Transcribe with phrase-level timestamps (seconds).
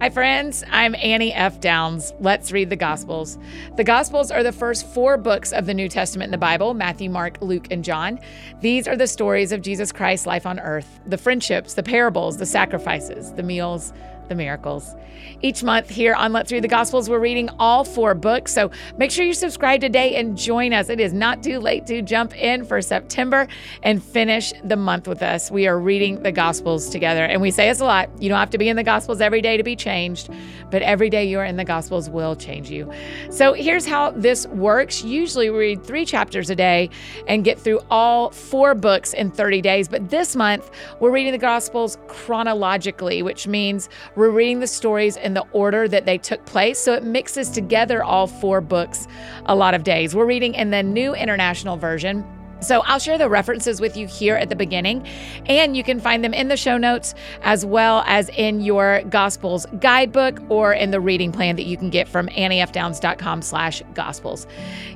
[0.00, 0.64] Hi, friends.
[0.70, 1.60] I'm Annie F.
[1.60, 2.14] Downs.
[2.20, 3.36] Let's read the Gospels.
[3.76, 7.10] The Gospels are the first four books of the New Testament in the Bible Matthew,
[7.10, 8.18] Mark, Luke, and John.
[8.62, 12.46] These are the stories of Jesus Christ's life on earth the friendships, the parables, the
[12.46, 13.92] sacrifices, the meals,
[14.30, 14.96] the miracles.
[15.42, 18.52] Each month here on Let's Read the Gospels, we're reading all four books.
[18.52, 20.88] So make sure you subscribe today and join us.
[20.88, 23.48] It is not too late to jump in for September
[23.82, 25.50] and finish the month with us.
[25.50, 27.24] We are reading the Gospels together.
[27.24, 29.42] And we say this a lot you don't have to be in the Gospels every
[29.42, 30.30] day to be changed,
[30.70, 32.90] but every day you are in the Gospels will change you.
[33.30, 35.02] So here's how this works.
[35.02, 36.88] Usually we read three chapters a day
[37.26, 39.88] and get through all four books in 30 days.
[39.88, 43.88] But this month, we're reading the Gospels chronologically, which means
[44.20, 48.04] we're reading the stories in the order that they took place, so it mixes together
[48.04, 49.08] all four books
[49.46, 50.14] a lot of days.
[50.14, 52.22] We're reading in the New International Version.
[52.60, 55.06] So I'll share the references with you here at the beginning,
[55.46, 59.64] and you can find them in the show notes as well as in your Gospels
[59.78, 64.46] guidebook or in the reading plan that you can get from anniefdowns.com slash Gospels.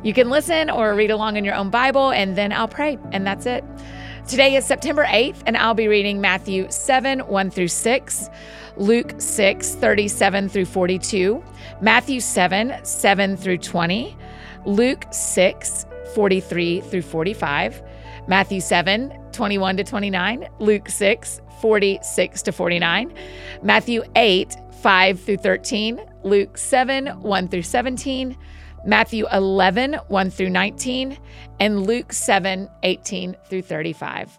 [0.03, 3.27] You can listen or read along in your own Bible, and then I'll pray, and
[3.27, 3.65] that's it.
[4.29, 8.31] Today is September 8th, and I'll be reading Matthew 7 1 through 6.
[8.77, 11.43] Luke 6, 37 through 42,
[11.81, 14.17] Matthew 7, 7 through 20,
[14.67, 17.83] Luke 6, 43 through 45,
[18.27, 23.15] Matthew 7, 21 to 29, Luke 6, 46 to 49,
[23.63, 28.37] Matthew 8, 5 through 13, Luke 7, 1 through 17,
[28.87, 31.19] Matthew 11, 1 through 19,
[31.61, 34.39] and Luke 7, 18 through 35.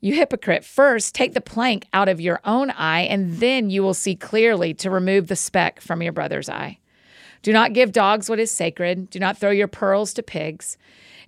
[0.00, 3.94] You hypocrite, first take the plank out of your own eye, and then you will
[3.94, 6.78] see clearly to remove the speck from your brother's eye.
[7.42, 9.10] Do not give dogs what is sacred.
[9.10, 10.76] Do not throw your pearls to pigs.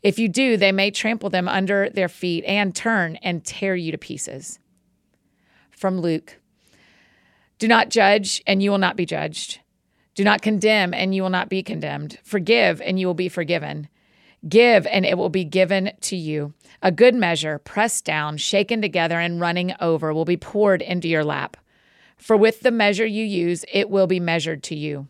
[0.03, 3.93] If you do, they may trample them under their feet and turn and tear you
[3.93, 4.59] to pieces.
[5.71, 6.39] From Luke
[7.59, 9.61] Do not judge, and you will not be judged.
[10.15, 12.19] Do not condemn, and you will not be condemned.
[12.23, 13.89] Forgive, and you will be forgiven.
[14.49, 16.55] Give, and it will be given to you.
[16.83, 21.25] A good measure, pressed down, shaken together, and running over, will be poured into your
[21.25, 21.57] lap.
[22.17, 25.09] For with the measure you use, it will be measured to you.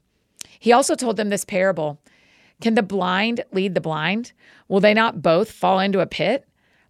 [0.59, 2.01] He also told them this parable
[2.61, 4.33] Can the blind lead the blind?
[4.69, 6.47] Will they not both fall into a pit?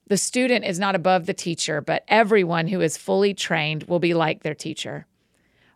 [0.07, 4.13] The student is not above the teacher, but everyone who is fully trained will be
[4.13, 5.07] like their teacher.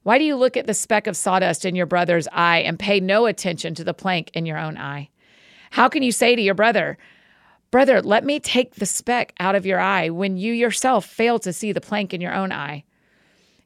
[0.03, 3.01] Why do you look at the speck of sawdust in your brother's eye and pay
[3.01, 5.09] no attention to the plank in your own eye?
[5.75, 6.97] How can you say to your brother,
[7.73, 11.53] Brother, let me take the speck out of your eye when you yourself fail to
[11.53, 12.85] see the plank in your own eye?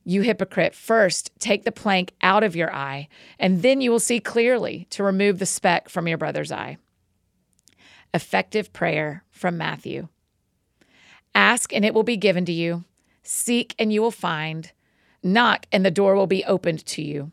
[0.04, 3.08] You hypocrite, first take the plank out of your eye,
[3.38, 6.78] and then you will see clearly to remove the speck from your brother's eye.
[8.14, 10.08] Effective prayer from Matthew
[11.34, 12.84] Ask, and it will be given to you.
[13.22, 14.72] Seek, and you will find.
[15.22, 17.32] Knock, and the door will be opened to you.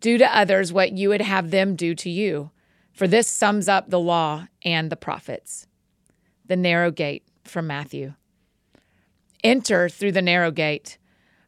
[0.00, 2.50] do to others what you would have them do to you,
[2.92, 5.66] for this sums up the law and the prophets
[6.48, 8.14] the narrow gate from Matthew.
[9.44, 10.98] Enter through the narrow gate.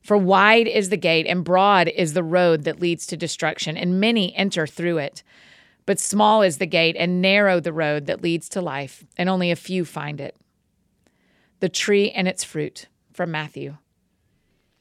[0.03, 4.01] For wide is the gate and broad is the road that leads to destruction, and
[4.01, 5.23] many enter through it.
[5.87, 9.51] But small is the gate and narrow the road that leads to life, and only
[9.51, 10.37] a few find it.
[11.61, 13.77] The tree and its fruit from Matthew.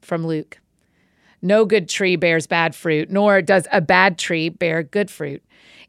[0.00, 0.58] From Luke.
[1.40, 5.42] No good tree bears bad fruit, nor does a bad tree bear good fruit.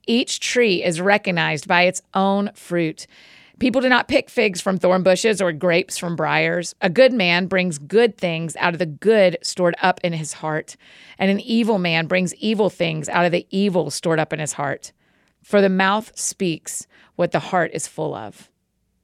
[0.06, 3.07] Each tree is recognized by its own fruit.
[3.59, 6.75] People do not pick figs from thorn bushes or grapes from briars.
[6.81, 10.77] A good man brings good things out of the good stored up in his heart,
[11.17, 14.53] and an evil man brings evil things out of the evil stored up in his
[14.53, 14.94] heart.
[15.44, 18.50] For the mouth speaks what the heart is full of.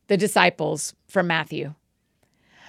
[0.08, 1.74] The disciples from Matthew.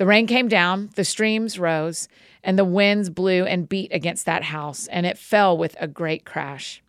[0.00, 2.08] The rain came down, the streams rose,
[2.42, 6.24] and the winds blew and beat against that house, and it fell with a great
[6.24, 6.82] crash.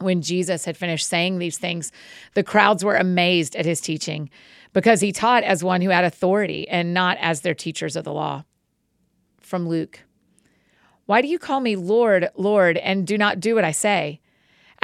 [0.00, 1.92] When Jesus had finished saying these things,
[2.34, 4.28] the crowds were amazed at his teaching
[4.74, 8.12] because he taught as one who had authority and not as their teachers of the
[8.12, 8.44] law.
[9.40, 10.00] From Luke
[11.06, 14.20] Why do you call me Lord, Lord, and do not do what I say?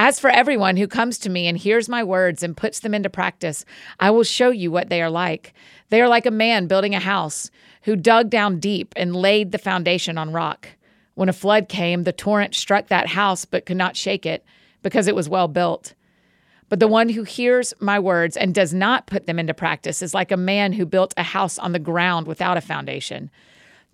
[0.04, 3.08] As for everyone who comes to me and hears my words and puts them into
[3.08, 3.64] practice,
[4.00, 5.54] I will show you what they are like.
[5.90, 7.52] They are like a man building a house
[7.82, 10.66] who dug down deep and laid the foundation on rock.
[11.14, 14.44] When a flood came, the torrent struck that house but could not shake it
[14.82, 15.94] because it was well built.
[16.68, 20.14] But the one who hears my words and does not put them into practice is
[20.14, 23.30] like a man who built a house on the ground without a foundation.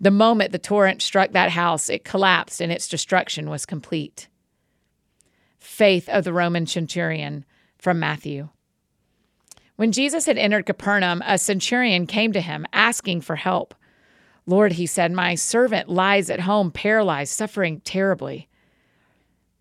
[0.01, 4.29] The moment the torrent struck that house, it collapsed and its destruction was complete.
[5.69, 7.45] Faith of the Roman centurion
[7.77, 8.49] from Matthew.
[9.77, 13.75] When Jesus had entered Capernaum, a centurion came to him asking for help.
[14.45, 18.49] Lord, he said, my servant lies at home paralyzed, suffering terribly.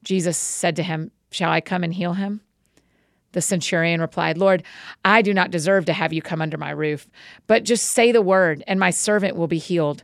[0.01, 2.39] Jesus said to him, Shall I come and heal him?
[3.33, 4.63] The centurion replied, Lord,
[5.03, 7.07] I do not deserve to have you come under my roof,
[7.45, 10.03] but just say the word, and my servant will be healed.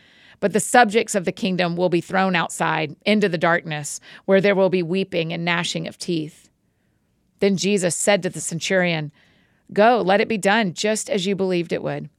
[0.41, 4.55] But the subjects of the kingdom will be thrown outside into the darkness, where there
[4.55, 6.49] will be weeping and gnashing of teeth.
[7.39, 9.13] Then Jesus said to the centurion,
[9.71, 12.09] Go, let it be done just as you believed it would.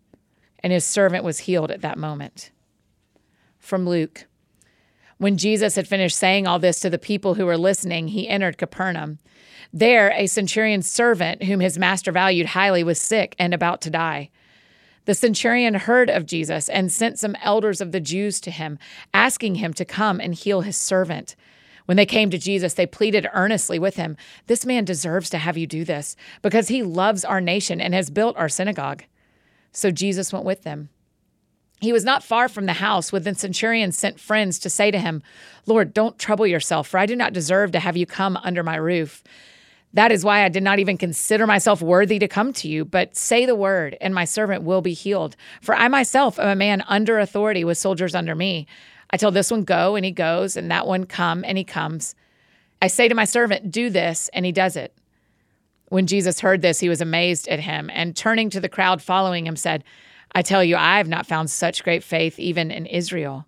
[0.60, 2.50] And his servant was healed at that moment.
[3.58, 4.26] From Luke.
[5.18, 8.58] When Jesus had finished saying all this to the people who were listening, he entered
[8.58, 9.18] Capernaum.
[9.72, 14.30] There, a centurion's servant, whom his master valued highly, was sick and about to die.
[15.04, 18.78] The centurion heard of Jesus and sent some elders of the Jews to him,
[19.12, 21.34] asking him to come and heal his servant.
[21.86, 24.16] When they came to Jesus, they pleaded earnestly with him
[24.46, 28.10] This man deserves to have you do this, because he loves our nation and has
[28.10, 29.04] built our synagogue.
[29.72, 30.90] So Jesus went with them.
[31.80, 35.00] He was not far from the house when the centurion sent friends to say to
[35.00, 35.20] him,
[35.66, 38.76] Lord, don't trouble yourself, for I do not deserve to have you come under my
[38.76, 39.24] roof.
[39.94, 43.14] That is why I did not even consider myself worthy to come to you, but
[43.14, 45.36] say the word, and my servant will be healed.
[45.60, 48.66] For I myself am a man under authority with soldiers under me.
[49.10, 52.14] I tell this one, go, and he goes, and that one, come, and he comes.
[52.80, 54.96] I say to my servant, do this, and he does it.
[55.88, 59.46] When Jesus heard this, he was amazed at him, and turning to the crowd following
[59.46, 59.84] him, said,
[60.34, 63.46] I tell you, I have not found such great faith even in Israel.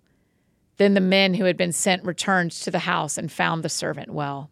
[0.77, 4.13] Then the men who had been sent returned to the house and found the servant
[4.13, 4.51] well.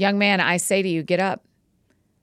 [0.00, 1.44] Young man, I say to you, get up.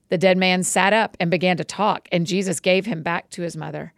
[0.09, 3.43] The dead man sat up and began to talk, and Jesus gave him back to
[3.43, 3.93] his mother.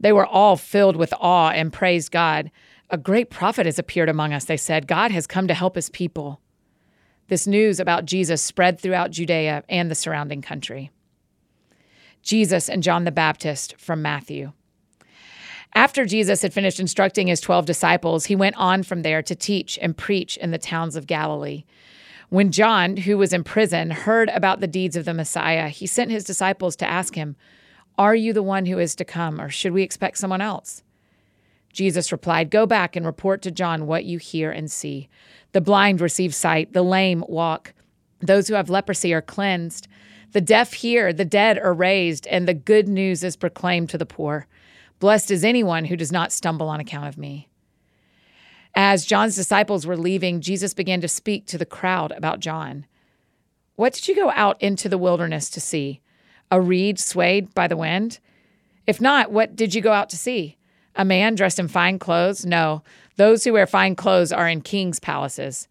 [0.00, 2.50] They were all filled with awe and praised God.
[2.90, 4.88] A great prophet has appeared among us, they said.
[4.88, 6.40] God has come to help his people.
[7.28, 10.90] This news about Jesus spread throughout Judea and the surrounding country.
[12.22, 14.50] Jesus and John the Baptist from Matthew.
[15.76, 19.78] After Jesus had finished instructing his 12 disciples, he went on from there to teach
[19.80, 21.62] and preach in the towns of Galilee.
[22.30, 26.12] When John, who was in prison, heard about the deeds of the Messiah, he sent
[26.12, 27.34] his disciples to ask him,
[27.98, 30.84] Are you the one who is to come, or should we expect someone else?
[31.72, 35.08] Jesus replied, Go back and report to John what you hear and see.
[35.50, 37.74] The blind receive sight, the lame walk,
[38.20, 39.88] those who have leprosy are cleansed,
[40.30, 44.06] the deaf hear, the dead are raised, and the good news is proclaimed to the
[44.06, 44.46] poor.
[45.00, 47.49] Blessed is anyone who does not stumble on account of me.
[48.74, 52.86] As John's disciples were leaving, Jesus began to speak to the crowd about John.
[53.76, 56.00] What did you go out into the wilderness to see?
[56.50, 58.20] A reed swayed by the wind?
[58.86, 60.56] If not, what did you go out to see?
[60.96, 62.44] A man dressed in fine clothes?
[62.44, 62.82] No,
[63.16, 65.68] those who wear fine clothes are in king's palaces.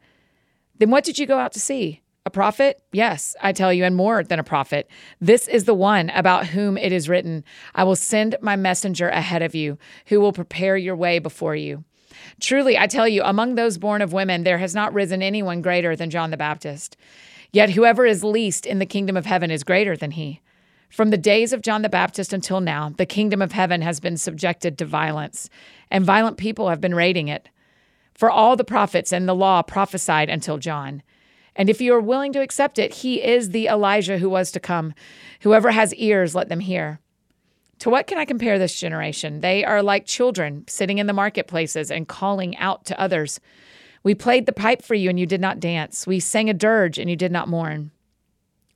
[0.78, 2.02] Then what did you go out to see?
[2.26, 2.82] A prophet?
[2.92, 4.90] Yes, I tell you, and more than a prophet.
[5.20, 9.42] This is the one about whom it is written I will send my messenger ahead
[9.42, 9.78] of you,
[10.08, 11.84] who will prepare your way before you.
[12.40, 15.96] Truly, I tell you, among those born of women, there has not risen anyone greater
[15.96, 16.98] than John the Baptist.
[17.52, 20.42] Yet whoever is least in the kingdom of heaven is greater than he.
[20.90, 24.18] From the days of John the Baptist until now, the kingdom of heaven has been
[24.18, 25.50] subjected to violence,
[25.92, 27.50] and violent people have been raiding it.
[28.14, 31.04] For all the prophets and the law prophesied until John.
[31.56, 34.60] And if you are willing to accept it, he is the Elijah who was to
[34.60, 34.94] come.
[35.42, 37.00] Whoever has ears, let them hear.
[37.80, 39.40] To what can I compare this generation?
[39.40, 43.40] They are like children sitting in the marketplaces and calling out to others.
[44.04, 46.06] We played the pipe for you, and you did not dance.
[46.06, 47.92] We sang a dirge, and you did not mourn.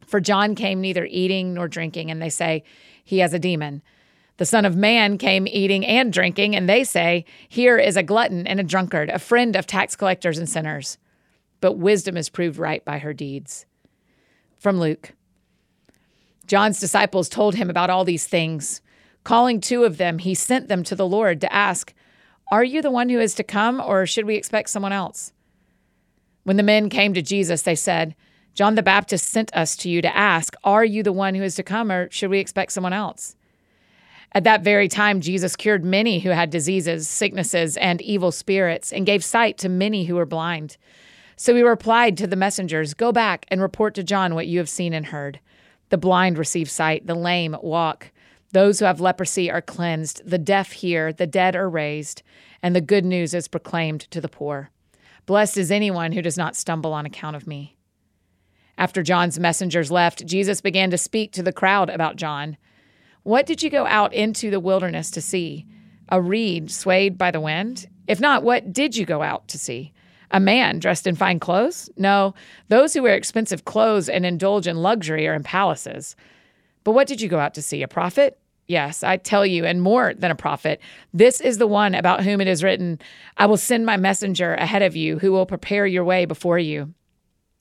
[0.05, 2.63] For John came neither eating nor drinking, and they say,
[3.03, 3.81] He has a demon.
[4.37, 8.47] The Son of Man came eating and drinking, and they say, Here is a glutton
[8.47, 10.97] and a drunkard, a friend of tax collectors and sinners.
[11.59, 13.65] But wisdom is proved right by her deeds.
[14.57, 15.13] From Luke
[16.47, 18.81] John's disciples told him about all these things.
[19.23, 21.93] Calling two of them, he sent them to the Lord to ask,
[22.51, 25.33] Are you the one who is to come, or should we expect someone else?
[26.43, 28.15] When the men came to Jesus, they said,
[28.53, 31.55] John the Baptist sent us to you to ask, Are you the one who is
[31.55, 33.35] to come, or should we expect someone else?
[34.33, 39.05] At that very time, Jesus cured many who had diseases, sicknesses, and evil spirits, and
[39.05, 40.77] gave sight to many who were blind.
[41.35, 44.69] So he replied to the messengers Go back and report to John what you have
[44.69, 45.39] seen and heard.
[45.89, 48.11] The blind receive sight, the lame walk,
[48.53, 52.21] those who have leprosy are cleansed, the deaf hear, the dead are raised,
[52.61, 54.69] and the good news is proclaimed to the poor.
[55.25, 57.75] Blessed is anyone who does not stumble on account of me.
[58.77, 62.57] After John's messengers left, Jesus began to speak to the crowd about John.
[63.23, 65.65] What did you go out into the wilderness to see?
[66.09, 67.87] A reed swayed by the wind?
[68.07, 69.93] If not, what did you go out to see?
[70.29, 71.89] A man dressed in fine clothes?
[71.97, 72.35] No,
[72.67, 76.15] those who wear expensive clothes and indulge in luxury are in palaces.
[76.83, 77.81] But what did you go out to see?
[77.81, 78.37] A prophet?
[78.67, 80.81] Yes, I tell you, and more than a prophet.
[81.13, 82.99] This is the one about whom it is written
[83.37, 86.93] I will send my messenger ahead of you who will prepare your way before you.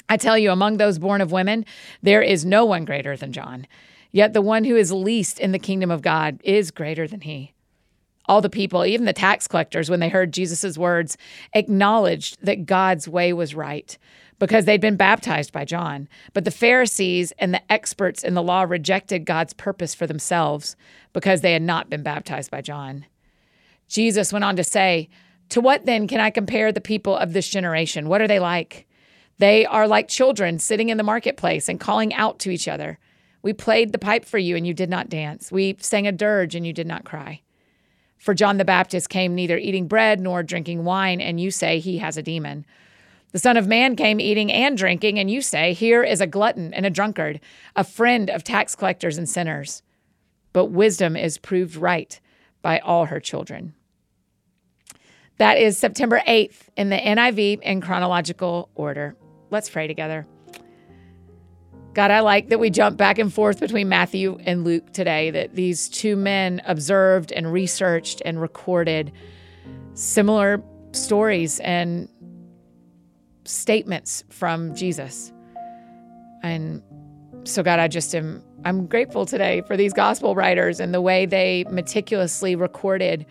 [0.09, 1.65] I tell you, among those born of women,
[2.03, 3.67] there is no one greater than John.
[4.11, 7.55] Yet the one who is least in the kingdom of God is greater than he.
[8.27, 11.17] All the people, even the tax collectors, when they heard Jesus' words,
[11.55, 13.99] acknowledged that God's way was right
[14.39, 16.09] because they'd been baptized by John.
[16.33, 20.75] But the Pharisees and the experts in the law rejected God's purpose for themselves
[21.13, 23.07] because they had not been baptized by John.
[23.89, 25.09] Jesus went on to say,
[25.51, 28.09] To what then can I compare the people of this generation?
[28.09, 28.87] What are they like?
[29.39, 32.99] They are like children sitting in the marketplace and calling out to each other.
[33.43, 35.53] We played the pipe for you and you did not dance.
[35.53, 37.43] We sang a dirge and you did not cry.
[38.23, 41.99] For John the Baptist came neither eating bread nor drinking wine, and you say he
[41.99, 42.65] has a demon.
[43.33, 46.73] The Son of Man came eating and drinking, and you say, Here is a glutton
[46.73, 47.41] and a drunkard,
[47.75, 49.83] a friend of tax collectors and sinners.
[50.53, 52.21] But wisdom is proved right
[52.63, 53.75] by all her children.
[55.39, 59.17] That is September 8th in the NIV in chronological order.
[59.51, 60.29] Let's pray together.
[61.95, 65.55] God, I like that we jump back and forth between Matthew and Luke today, that
[65.55, 69.13] these two men observed and researched and recorded
[69.93, 72.09] similar stories and
[73.45, 75.33] statements from Jesus.
[76.43, 76.83] And
[77.45, 81.27] so, God, I just am, I'm grateful today for these gospel writers and the way
[81.27, 83.27] they meticulously recorded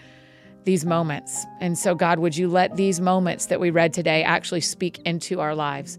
[0.66, 1.46] these moments.
[1.60, 5.40] And so, God, would you let these moments that we read today actually speak into
[5.40, 5.98] our lives?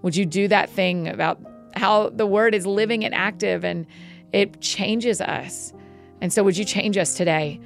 [0.00, 1.38] Would you do that thing about
[1.78, 3.86] how the word is living and active and
[4.32, 5.72] it changes us.
[6.20, 7.60] And so, would you change us today?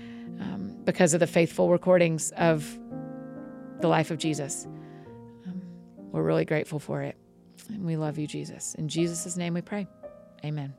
[0.84, 2.78] because of the faithful recordings of
[3.80, 4.66] the life of Jesus.
[5.46, 5.62] Um,
[6.10, 7.16] we're really grateful for it.
[7.68, 8.74] And we love you, Jesus.
[8.74, 9.86] In Jesus' name we pray.
[10.44, 10.74] Amen.